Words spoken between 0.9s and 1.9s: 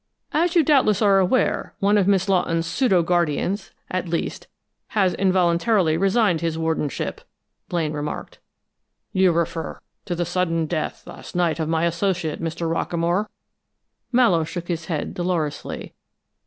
are aware,